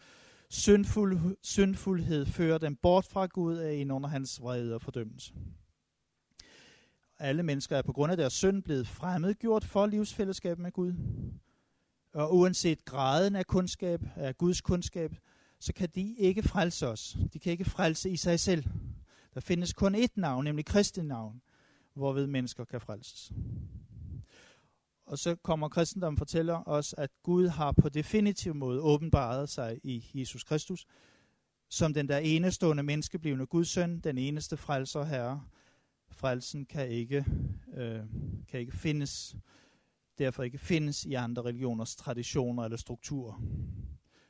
[0.50, 5.34] syndfuld, syndfuldhed fører dem bort fra Gud af ind under hans vrede og fordømmelse.
[7.20, 10.94] Alle mennesker er på grund af deres synd blevet fremmedgjort for livsfællesskab med Gud.
[12.14, 15.12] Og uanset graden af kundskab, af Guds kundskab,
[15.60, 17.18] så kan de ikke frelse os.
[17.34, 18.64] De kan ikke frelse i sig selv.
[19.34, 21.42] Der findes kun ét navn, nemlig Kristi navn,
[21.94, 23.32] hvorved mennesker kan frelses.
[25.06, 30.06] Og så kommer kristendommen fortæller os, at Gud har på definitiv måde åbenbaret sig i
[30.14, 30.86] Jesus Kristus,
[31.70, 35.44] som den der enestående menneskeblivende Guds søn, den eneste frelser herre.
[36.10, 37.26] Frelsen kan ikke,
[37.74, 38.00] øh,
[38.48, 39.36] kan ikke findes,
[40.18, 43.42] derfor ikke findes i andre religioners traditioner eller strukturer.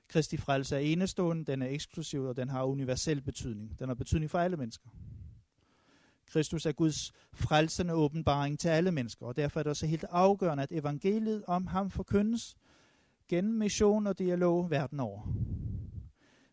[0.08, 3.80] Kristi frelse er enestående, den er eksklusiv, og den har universel betydning.
[3.80, 4.90] Den har betydning for alle mennesker.
[6.32, 10.64] Kristus er Guds frelsende åbenbaring til alle mennesker, og derfor er det også helt afgørende,
[10.64, 12.58] at evangeliet om ham forkyndes
[13.28, 15.34] gennem mission og dialog verden over.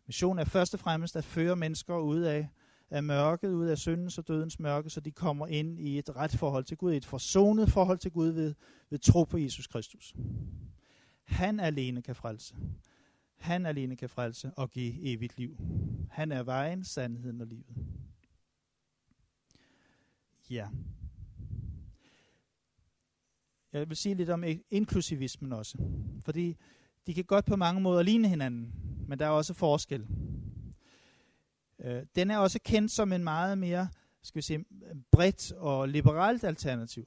[0.07, 2.47] Mission er først og fremmest at føre mennesker ud af,
[2.89, 6.31] af mørket, ud af syndens og dødens mørke, så de kommer ind i et ret
[6.31, 8.53] forhold til Gud, et forsonet forhold til Gud ved,
[8.89, 10.15] ved tro på Jesus Kristus.
[11.23, 12.55] Han alene kan frelse.
[13.37, 15.57] Han alene kan frelse og give evigt liv.
[16.09, 17.98] Han er vejen, sandheden og livet.
[20.49, 20.67] Ja.
[23.73, 25.77] Jeg vil sige lidt om inklusivismen også.
[26.25, 26.57] Fordi
[27.07, 28.73] de kan godt på mange måder ligne hinanden,
[29.07, 30.07] men der er også forskel.
[31.79, 33.89] Øh, den er også kendt som en meget mere
[34.21, 34.65] skal vi sige,
[35.11, 37.05] bredt og liberalt alternativ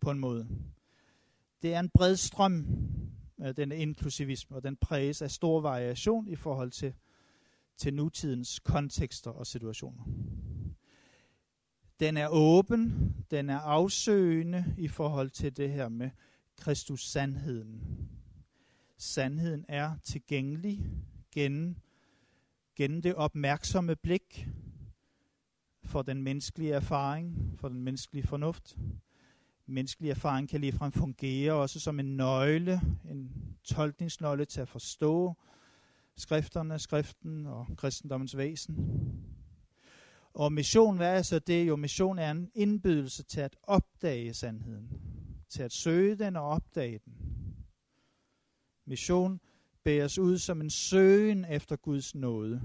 [0.00, 0.48] på en måde.
[1.62, 2.66] Det er en bred strøm,
[3.56, 6.94] den inklusivisme, og den præges af stor variation i forhold til,
[7.76, 10.04] til nutidens kontekster og situationer.
[12.00, 16.10] Den er åben, den er afsøgende i forhold til det her med
[16.56, 17.82] Kristus sandheden.
[18.96, 20.86] Sandheden er tilgængelig
[21.32, 21.76] gennem,
[22.76, 24.48] gennem det opmærksomme blik
[25.84, 28.76] for den menneskelige erfaring, for den menneskelige fornuft.
[29.66, 32.80] Menneskelig erfaring kan ligefrem fungere også som en nøgle,
[33.10, 35.34] en tolkningsnøgle til at forstå
[36.16, 38.76] skrifterne, skriften og kristendommens væsen.
[40.36, 41.68] Og mission, hvad er så det?
[41.68, 44.90] Jo, mission er en indbydelse til at opdage sandheden.
[45.48, 47.14] Til at søge den og opdage den.
[48.86, 49.40] Mission
[49.84, 52.62] bæres ud som en søgen efter Guds nåde,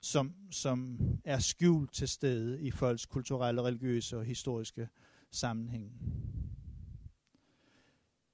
[0.00, 4.88] som, som er skjult til stede i folks kulturelle, religiøse og historiske
[5.30, 5.92] sammenhæng.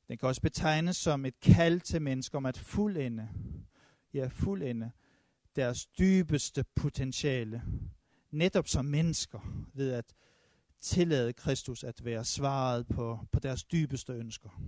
[0.09, 3.29] Den kan også betegnes som et kald til mennesker om at fuldende,
[4.15, 4.91] ja, fuldende
[5.57, 7.63] deres dybeste potentiale,
[8.31, 10.15] netop som mennesker, ved at
[10.81, 14.63] tillade Kristus at være svaret på, på deres dybeste ønsker.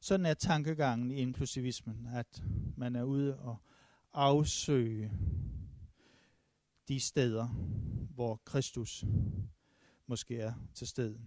[0.00, 2.42] Sådan er tankegangen i inklusivismen, at
[2.76, 3.56] man er ude og
[4.12, 5.12] afsøge
[6.88, 7.46] de steder,
[8.14, 9.04] hvor Kristus
[10.06, 11.20] måske er til stede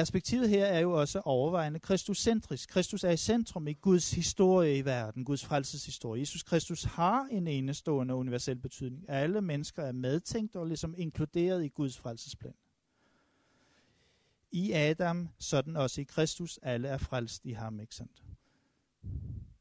[0.00, 2.68] perspektivet her er jo også overvejende kristuscentrisk.
[2.68, 6.20] Kristus er i centrum i Guds historie i verden, Guds frelseshistorie.
[6.20, 9.04] Jesus Kristus har en enestående universel betydning.
[9.08, 12.54] Alle mennesker er medtænkt og ligesom inkluderet i Guds frelsesplan.
[14.52, 18.22] I Adam, sådan også i Kristus, alle er frelst i ham, ikke sandt?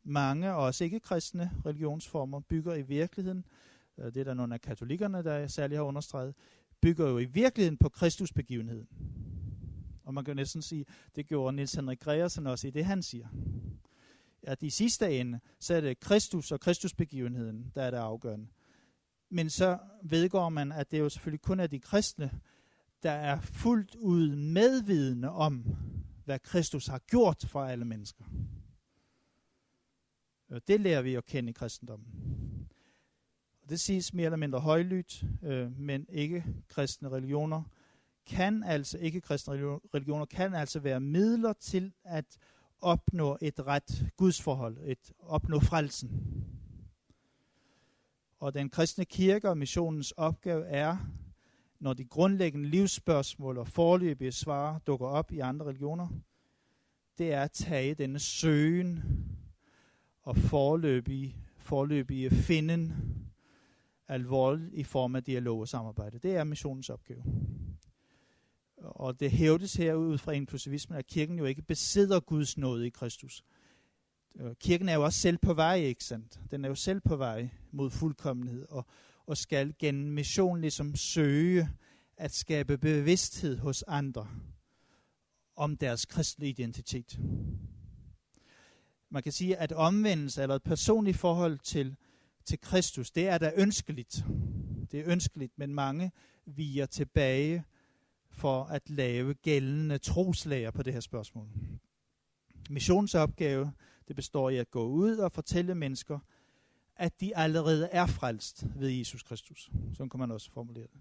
[0.04, 3.46] Mange, også ikke-kristne religionsformer, bygger i virkeligheden,
[3.98, 6.36] øh, det er der nogle af katolikkerne, der særligt har understreget,
[6.82, 8.88] bygger jo i virkeligheden på Kristusbegivenheden.
[10.10, 13.28] Og man kan næsten sige, det gjorde Niels Henrik Gregersen også i det, han siger.
[14.44, 18.48] At i sidste ende, så er det Kristus og Kristusbegivenheden, der er det afgørende.
[19.30, 22.40] Men så vedgår man, at det jo selvfølgelig kun er de kristne,
[23.04, 25.66] der er fuldt ud medvidende om,
[26.26, 28.24] hvad Kristus har gjort for alle mennesker.
[30.50, 32.10] Og det lærer vi at kende i kristendommen.
[33.70, 37.64] Det siges mere eller mindre højlydt, øh, men ikke kristne religioner
[38.26, 39.54] kan altså, ikke kristne
[39.94, 42.38] religioner, kan altså være midler til at
[42.82, 46.10] opnå et ret gudsforhold, et opnå frelsen.
[48.40, 50.98] Og den kristne kirke og missionens opgave er,
[51.80, 56.08] når de grundlæggende livsspørgsmål og forløbige svar dukker op i andre religioner,
[57.18, 59.04] det er at tage denne søgen
[60.22, 62.94] og forløbige, forløbige finden
[64.08, 66.20] alvorligt i form af dialog og samarbejde.
[66.20, 67.24] Det er missionens opgave.
[68.82, 72.90] Og det hævdes her ud fra inklusivismen, at kirken jo ikke besidder Guds nåde i
[72.90, 73.44] Kristus.
[74.36, 76.40] Øh, kirken er jo også selv på vej, ikke sandt?
[76.52, 78.86] Den er jo selv på vej mod fuldkommenhed, og,
[79.26, 81.70] og skal gennem mission ligesom søge
[82.18, 84.28] at skabe bevidsthed hos andre
[85.56, 87.20] om deres kristne identitet.
[89.10, 91.96] Man kan sige, at omvendelse eller et personligt forhold til,
[92.46, 94.24] til Kristus, det er da ønskeligt.
[94.92, 96.12] Det er ønskeligt, men mange
[96.46, 97.64] viger tilbage
[98.32, 101.48] for at lave gældende troslager på det her spørgsmål.
[102.70, 103.74] Missionsopgave,
[104.08, 106.20] det består i at gå ud og fortælle mennesker,
[106.96, 109.72] at de allerede er frelst ved Jesus Kristus.
[109.94, 111.00] Sådan kan man også formulere det.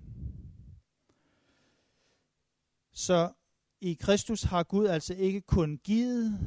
[2.93, 3.33] Så
[3.81, 6.39] i Kristus har Gud altså ikke kun givet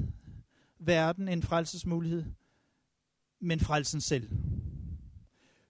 [0.80, 2.26] verden en frelsesmulighed,
[3.39, 4.30] men frelsen selv.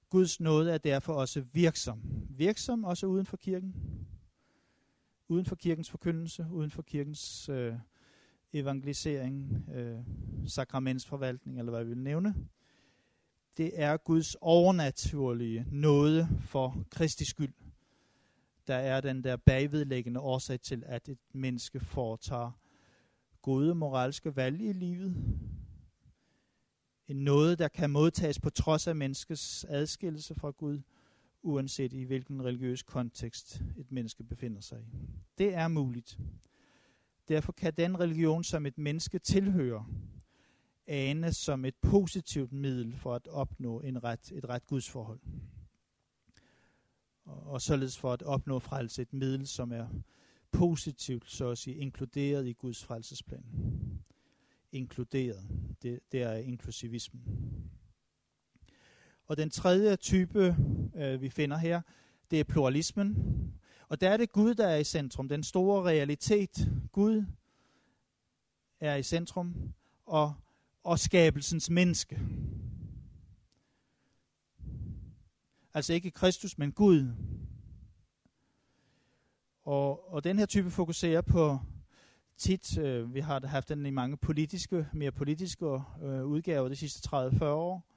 [0.09, 2.01] Guds nåde er derfor også virksom.
[2.29, 3.75] Virksom også uden for kirken.
[5.31, 7.73] Uden for kirkens forkyndelse, uden for kirkens øh,
[8.53, 9.99] evangelisering, øh,
[10.47, 12.35] sakramentsforvaltning, eller hvad vi vil nævne.
[13.57, 17.53] Det er Guds overnaturlige nåde for Kristi skyld.
[18.67, 22.51] Der er den der bagvedlæggende årsag til, at et menneske foretager
[23.41, 25.15] gode moralske valg i livet.
[27.07, 30.81] En noget, der kan modtages på trods af menneskets adskillelse fra Gud,
[31.43, 34.97] uanset i hvilken religiøs kontekst et menneske befinder sig i.
[35.37, 36.19] Det er muligt.
[37.27, 39.83] Derfor kan den religion, som et menneske tilhører,
[40.87, 45.19] ane som et positivt middel for at opnå en ret, et ret gudsforhold.
[47.25, 49.87] Og, og således for at opnå frelse et middel, som er
[50.51, 53.45] positivt, så at sige, inkluderet i Guds frelsesplan.
[54.71, 55.47] Inkluderet.
[55.81, 57.21] Det, det er inklusivismen.
[59.31, 60.55] Og den tredje type,
[60.95, 61.81] øh, vi finder her,
[62.31, 63.15] det er pluralismen.
[63.87, 65.29] Og der er det Gud, der er i centrum.
[65.29, 66.71] Den store realitet.
[66.91, 67.25] Gud
[68.79, 69.73] er i centrum.
[70.05, 70.33] Og,
[70.83, 72.19] og skabelsens menneske.
[75.73, 77.07] Altså ikke Kristus, men Gud.
[79.63, 81.59] Og, og den her type fokuserer på
[82.37, 85.65] tit, øh, vi har haft den i mange politiske, mere politiske
[86.03, 87.90] øh, udgaver de sidste 30-40 år,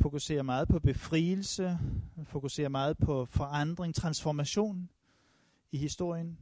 [0.00, 1.78] fokuserer meget på befrielse,
[2.24, 4.88] fokuserer meget på forandring, transformation
[5.72, 6.38] i historien.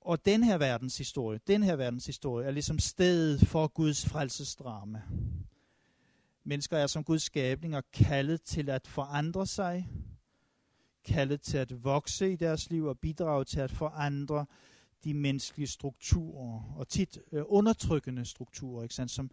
[0.00, 5.02] Og den her verdens historie, den her verdens historie er ligesom stedet for Guds frelsesdrama.
[6.44, 9.88] Mennesker er som Guds skabninger kaldet til at forandre sig,
[11.04, 14.46] kaldet til at vokse i deres liv og bidrage til at forandre
[15.04, 19.30] de menneskelige strukturer, og tit øh, undertrykkende strukturer, ikke sandt, som,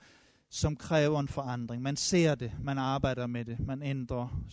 [0.49, 1.81] som kræver en forandring.
[1.81, 4.43] Man ser det, man arbejder med det, man ændrer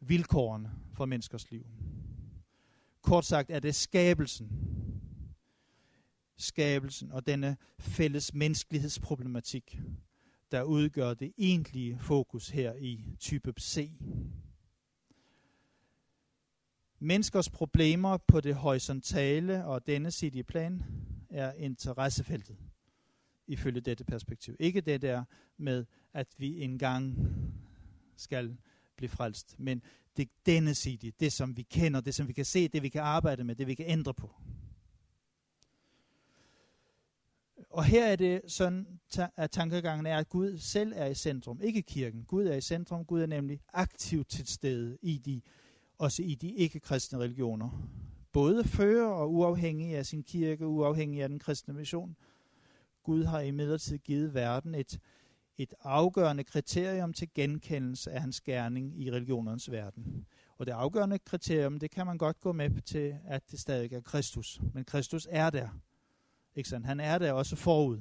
[0.00, 1.66] vilkårene for menneskers liv.
[3.02, 4.50] Kort sagt er det skabelsen,
[6.36, 9.80] skabelsen og denne fælles menneskelighedsproblematik,
[10.50, 13.90] der udgør det egentlige fokus her i type C.
[16.98, 20.82] Menneskers problemer på det horisontale og denne sidige plan
[21.30, 22.56] er interessefeltet,
[23.50, 24.56] ifølge dette perspektiv.
[24.60, 25.24] Ikke det der
[25.56, 27.18] med, at vi engang
[28.16, 28.56] skal
[28.96, 29.82] blive frelst, men
[30.16, 33.02] det denne side, det som vi kender, det som vi kan se, det vi kan
[33.02, 34.34] arbejde med, det vi kan ændre på.
[37.70, 39.00] Og her er det sådan,
[39.36, 42.24] at tankegangen er, at Gud selv er i centrum, ikke kirken.
[42.24, 45.40] Gud er i centrum, Gud er nemlig aktivt til stede i de
[45.98, 47.88] også i de ikke-kristne religioner.
[48.32, 52.16] Både før og uafhængig af sin kirke, uafhængig af den kristne mission.
[53.02, 54.98] Gud har i givet verden et,
[55.58, 60.26] et afgørende kriterium til genkendelse af hans gerning i religionernes verden.
[60.58, 64.00] Og det afgørende kriterium, det kan man godt gå med til, at det stadig er
[64.00, 64.60] Kristus.
[64.74, 65.68] Men Kristus er der.
[66.54, 66.86] Ikke sandt?
[66.86, 68.00] Han er der også forud.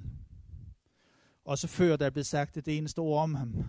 [1.46, 3.66] Også før der er blevet sagt det eneste ord om ham.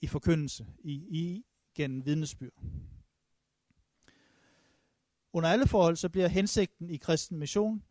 [0.00, 2.62] I forkyndelse, i, i gennem vidnesbyrd.
[5.32, 7.82] Under alle forhold så bliver hensigten i kristen mission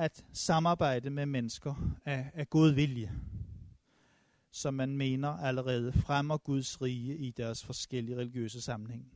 [0.00, 3.12] at samarbejde med mennesker af, af god vilje,
[4.50, 9.12] som man mener allerede fremmer Guds rige i deres forskellige religiøse sammenhæng.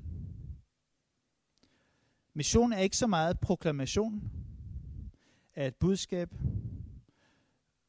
[2.35, 4.31] Mission er ikke så meget proklamation
[5.55, 6.35] af et budskab,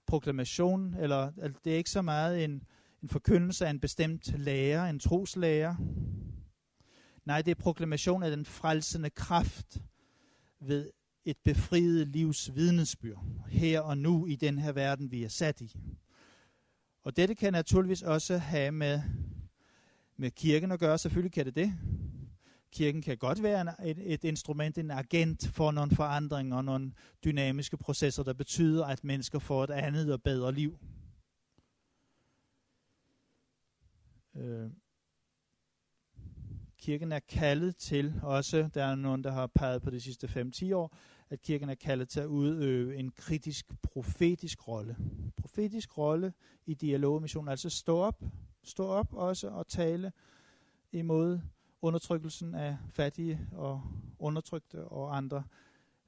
[0.06, 2.64] proklamation, eller altså, det er ikke så meget en,
[3.04, 5.76] en forkyndelse af en bestemt lærer, en troslærer,
[7.26, 9.82] Nej, det er proklamation af den frelsende kraft
[10.60, 10.92] ved
[11.26, 15.76] et befriet livs vidnesbyrd, her og nu i den her verden, vi er sat i.
[17.04, 19.02] Og dette kan naturligvis også have med,
[20.18, 21.74] med kirken at gøre, selvfølgelig kan det det.
[22.72, 26.92] kirken kan godt være en, et, et instrument, en agent for nogle forandringer og nogle
[27.24, 30.80] dynamiske processer, der betyder, at mennesker får et andet og bedre liv.
[34.36, 34.70] Øh,
[36.78, 40.76] kirken er kaldet til, også der er nogen, der har peget på de sidste 5-10
[40.76, 40.98] år,
[41.30, 44.98] at kirken er kaldet til at udøve en kritisk profetisk rolle.
[45.38, 46.34] Profetisk rolle
[46.66, 48.24] i dialogmissionen, altså stå op,
[48.64, 50.12] stå op også og tale
[50.92, 51.40] imod
[51.82, 53.82] undertrykkelsen af fattige og
[54.20, 55.44] undertrykte og andre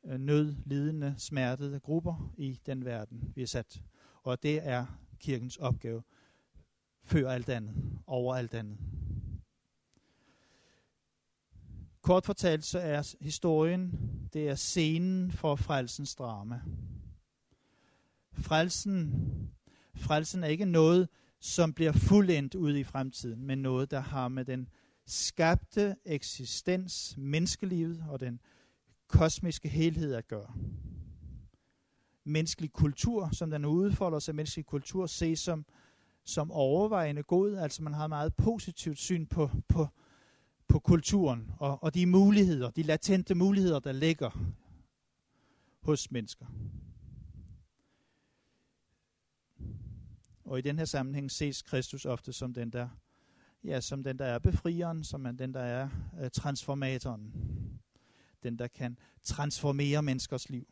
[0.06, 3.84] øh, nødlidende, smertede grupper i den verden, vi er sat.
[4.24, 4.86] Og det er
[5.20, 6.04] kirkens opgave.
[7.04, 8.78] Før alt andet, over alt andet.
[12.08, 13.92] Kort fortalt så er historien,
[14.34, 16.62] det er scenen for frelsens drama.
[18.34, 19.14] Frelsen,
[19.96, 24.46] frelsen er ikke noget, som bliver fuldendt ud i fremtiden, men noget, der har med
[24.46, 24.70] den
[25.06, 28.40] skabte eksistens, menneskelivet og den
[29.08, 30.54] kosmiske helhed at gøre.
[32.24, 35.66] Menneskelig kultur, som den udfolder sig, menneskelig kultur ses som,
[36.24, 39.88] som overvejende god, altså man har meget positivt syn på, på,
[40.68, 44.30] på kulturen og, og de muligheder, de latente muligheder, der ligger
[45.82, 46.46] hos mennesker.
[50.46, 52.90] Og i den her sammenhæng ses Kristus ofte som den, der,
[53.64, 55.90] ja, som den, der er befrieren, som er den, der er
[56.22, 57.34] uh, transformatoren.
[58.44, 60.68] Den, der kan transformere menneskers liv.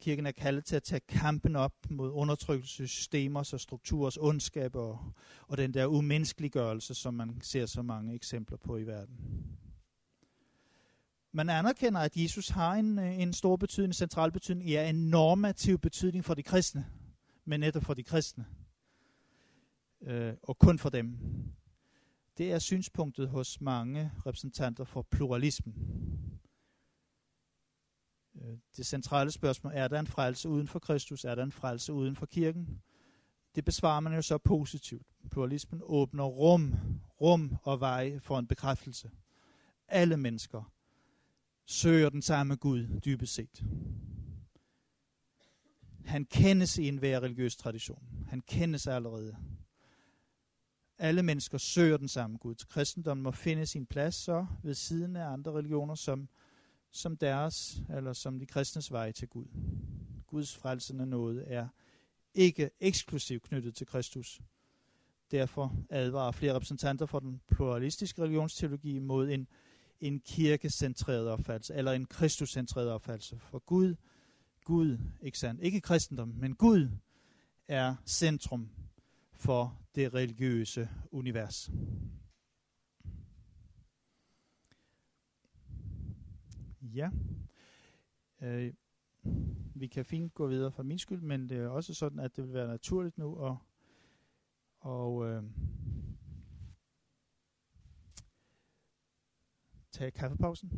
[0.00, 5.12] Kirken er kaldet til at tage kampen op mod undertrykkelsessystemer og strukturers ondskab og,
[5.48, 9.16] og den der umenneskeliggørelse, som man ser så mange eksempler på i verden.
[11.32, 15.78] Man anerkender, at Jesus har en, en stor betydning, en central betydning, ja, en normativ
[15.78, 16.86] betydning for de kristne,
[17.44, 18.46] men netop for de kristne,
[20.02, 21.18] øh, og kun for dem.
[22.38, 25.74] Det er synspunktet hos mange repræsentanter for pluralismen.
[28.42, 31.24] Øh, det centrale spørgsmål, er der en frelse uden for Kristus?
[31.24, 32.82] Er der en frelse uden for kirken?
[33.54, 35.06] Det besvarer man jo så positivt.
[35.30, 36.74] Pluralismen åbner rum,
[37.20, 39.10] rum og vej for en bekræftelse.
[39.88, 40.72] Alle mennesker
[41.66, 43.64] søger den samme Gud dybest set.
[46.04, 48.24] Han kendes i enhver religiøs tradition.
[48.28, 49.36] Han kendes allerede.
[50.98, 52.54] Alle mennesker søger den samme Gud.
[52.68, 56.28] Kristendommen må finde sin plads så ved siden af andre religioner, som
[56.90, 59.46] som deres, eller som de kristnes vej til Gud.
[60.26, 61.68] Guds frelsende nåde er
[62.34, 64.40] ikke eksklusivt knyttet til Kristus.
[65.30, 69.48] Derfor advarer flere repræsentanter for den pluralistiske religionsteologi mod en,
[70.00, 73.38] en kirkecentreret opfattelse, eller en kristuscentreret opfattelse.
[73.38, 73.94] For Gud,
[74.64, 76.88] Gud, ikke sandt, ikke kristendom, men Gud
[77.68, 78.70] er centrum
[79.32, 81.70] for det religiøse univers.
[86.98, 87.10] Ja.
[88.42, 88.72] Øh,
[89.74, 92.44] vi kan fint gå videre for min skyld, men det er også sådan, at det
[92.44, 93.56] vil være naturligt nu at
[94.80, 95.42] og, øh,
[99.92, 100.70] tage kaffepausen,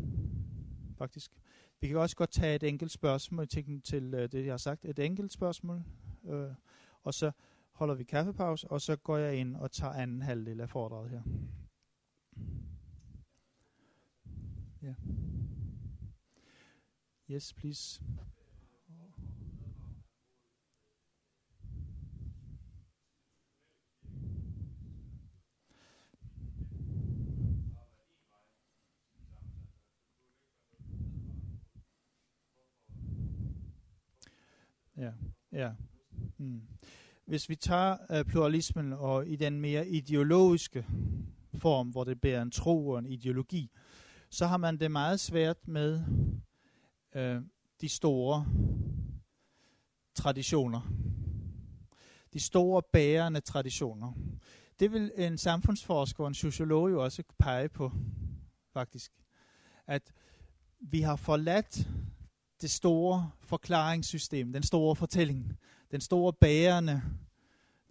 [0.98, 1.32] faktisk.
[1.80, 4.84] Vi kan også godt tage et enkelt spørgsmål til, til øh, det, jeg har sagt.
[4.84, 5.82] Et enkelt spørgsmål,
[6.24, 6.50] øh,
[7.02, 7.32] og så
[7.72, 11.22] holder vi kaffepause, og så går jeg ind og tager anden halvdel af foredraget her.
[14.82, 14.94] Ja.
[17.32, 18.00] Yes, please.
[34.96, 35.12] Ja,
[35.52, 35.72] ja.
[36.38, 36.60] Mm.
[37.24, 40.86] Hvis vi tager uh, pluralismen og i den mere ideologiske
[41.54, 43.70] form, hvor det bærer en tro og en ideologi,
[44.30, 46.04] så har man det meget svært med
[47.14, 47.42] øh,
[47.80, 48.46] de store
[50.14, 50.80] traditioner.
[52.32, 54.12] De store bærende traditioner.
[54.80, 57.92] Det vil en samfundsforsker og en sociolog jo også pege på,
[58.72, 59.12] faktisk.
[59.86, 60.12] At
[60.80, 61.88] vi har forladt
[62.60, 65.58] det store forklaringssystem, den store fortælling,
[65.90, 67.02] den store bærende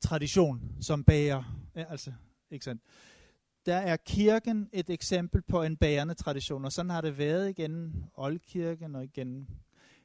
[0.02, 1.44] tradition, som bærer.
[1.76, 2.14] Ja, altså,
[2.52, 2.82] ikke sandt?
[3.70, 8.06] Der er kirken et eksempel på en bærende tradition, og sådan har det været igen
[8.14, 9.48] oldkirken og igen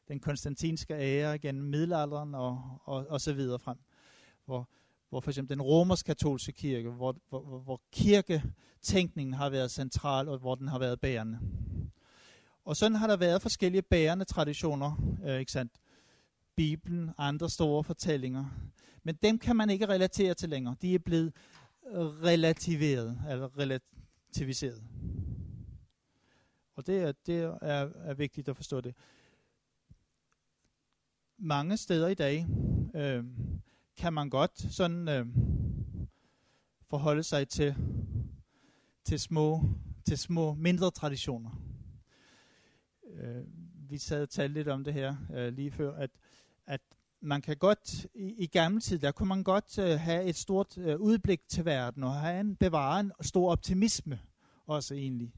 [0.08, 3.76] den konstantinske ære, igen middelalderen og, og, og så videre frem.
[4.44, 4.68] Hvor,
[5.08, 10.54] hvor for eksempel den romersk-katolske kirke, hvor, hvor, hvor kirketænkningen har været central, og hvor
[10.54, 11.38] den har været bærende.
[12.64, 15.72] Og sådan har der været forskellige bærende traditioner, øh, ikke sandt?
[16.56, 18.44] Bibelen, andre store fortællinger.
[19.02, 20.76] Men dem kan man ikke relatere til længere.
[20.82, 21.32] De er blevet
[22.24, 24.82] relativeret, eller relativiseret.
[26.74, 28.94] Og det er, det er, er vigtigt at forstå det.
[31.38, 32.46] Mange steder i dag
[32.94, 33.24] øh,
[33.96, 35.26] kan man godt sådan øh,
[36.90, 37.74] forholde sig til,
[39.04, 39.60] til, små,
[40.06, 41.62] til små, mindre traditioner.
[43.06, 43.44] Øh,
[43.90, 46.10] vi sad og talte lidt om det her øh, lige før, at,
[46.66, 46.80] at
[47.24, 50.78] man kan godt, i, i gamle tid, der kunne man godt øh, have et stort
[50.78, 54.20] øh, udblik til verden, og have en, bevare en stor optimisme
[54.66, 55.34] også egentlig.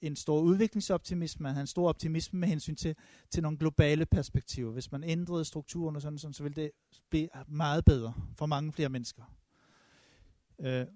[0.00, 2.96] En stor udviklingsoptimisme, man havde en stor optimisme med hensyn til,
[3.30, 4.72] til nogle globale perspektiver.
[4.72, 6.70] Hvis man ændrede strukturen og sådan, sådan så ville det
[7.10, 9.22] blive meget bedre for mange flere mennesker.
[10.58, 10.86] Øh,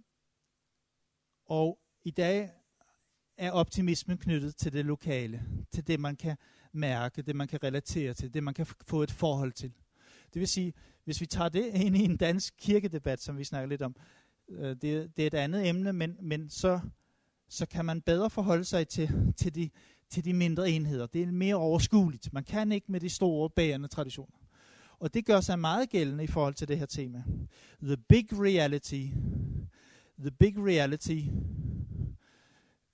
[1.46, 2.50] og i dag
[3.36, 6.36] er optimismen knyttet til det lokale, til det man kan
[6.72, 9.72] mærke, det man kan relatere til, det man kan få et forhold til.
[10.34, 10.72] Det vil sige,
[11.04, 13.96] hvis vi tager det ind i en dansk kirkedebat, som vi snakker lidt om,
[14.48, 16.80] øh, det, det er et andet emne, men, men så,
[17.48, 19.70] så kan man bedre forholde sig til, til, de,
[20.10, 21.06] til de mindre enheder.
[21.06, 22.32] Det er mere overskueligt.
[22.32, 24.38] Man kan ikke med de store bærende traditioner.
[24.98, 27.24] Og det gør sig meget gældende i forhold til det her tema.
[27.82, 29.06] The big reality.
[30.18, 31.20] The big reality.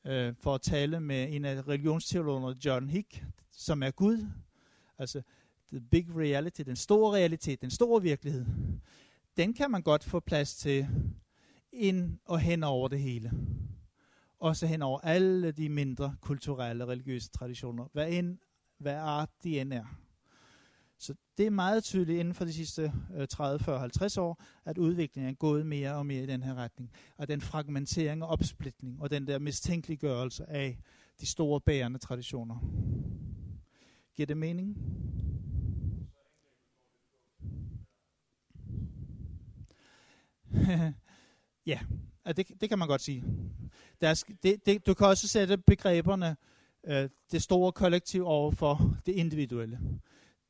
[0.07, 4.27] Øh, for at tale med en af religionsteologerne, John Hick, som er Gud.
[4.99, 5.23] Altså,
[5.73, 8.47] the big reality, den store realitet, den store virkelighed,
[9.37, 10.89] den kan man godt få plads til
[11.73, 13.33] ind og hen over det hele.
[14.41, 18.39] Også hen over alle de mindre kulturelle religiøse traditioner, hvad, end,
[18.79, 19.85] hvad art de end er.
[20.99, 22.93] Så det er meget tydeligt inden for de sidste
[23.31, 26.91] 30, 40, 50 år, at udviklingen er gået mere og mere i den her retning.
[27.17, 30.79] Og den fragmentering og opsplitning og den der mistænkeliggørelse af
[31.21, 32.59] de store bærende traditioner.
[34.17, 34.77] Giver det mening?
[41.67, 41.81] ja,
[42.27, 43.25] det, det kan man godt sige.
[44.01, 46.37] Der er, det, det, du kan også sætte begreberne,
[46.87, 49.81] øh, det store kollektiv over for det individuelle.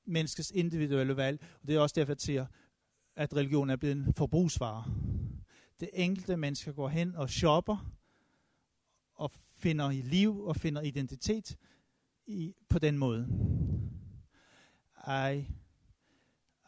[0.06, 1.42] Menneskets individuelle valg.
[1.62, 2.46] Og det er også derfor, jeg siger,
[3.16, 4.84] at religion er blevet en forbrugsvare.
[5.80, 7.92] Det enkelte menneske går hen og shopper,
[9.14, 11.56] og finder i liv og finder identitet
[12.26, 13.28] i, på den måde.
[15.08, 15.44] I,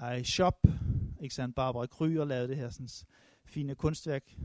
[0.00, 0.66] i shop,
[1.20, 2.88] ikke sandt, Barbara Kryer lavede det her sådan,
[3.44, 4.36] fine kunstværk,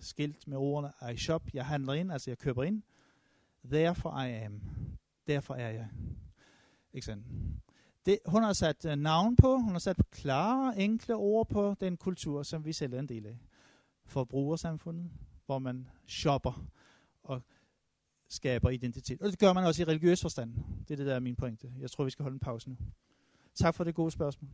[0.00, 2.82] skilt med ordene I shop, jeg handler ind, altså jeg køber ind.
[3.64, 4.60] Therefore I am.
[5.26, 5.88] Derfor er jeg.
[6.92, 7.26] Ikke sandt?
[8.06, 11.96] Det, hun har sat uh, navn på, hun har sat klare, enkle ord på den
[11.96, 13.38] kultur, som vi selv er en del af.
[14.04, 15.10] Forbrugersamfundet,
[15.46, 16.66] hvor man shopper
[17.22, 17.42] og
[18.28, 19.22] skaber identitet.
[19.22, 20.54] Og det gør man også i religiøs forstand.
[20.88, 21.72] Det er det, der er min pointe.
[21.78, 22.76] Jeg tror, vi skal holde en pause nu.
[23.54, 24.50] Tak for det gode spørgsmål.